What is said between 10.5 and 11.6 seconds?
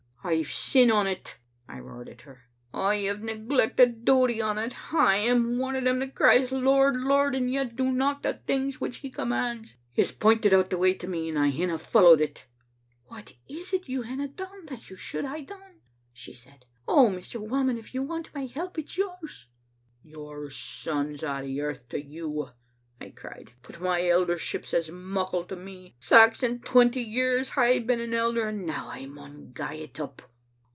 out the way to me, and I